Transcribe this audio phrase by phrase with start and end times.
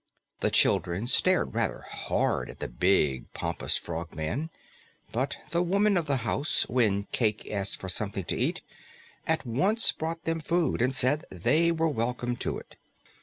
[0.39, 4.49] The children stared rather hard at the big, pompous Frogman,
[5.11, 8.63] but the woman of the house, when Cayke asked for something to eat,
[9.27, 12.77] at once brought them food and said they were welcome to it.